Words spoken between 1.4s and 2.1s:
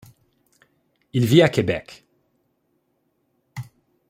à Québec.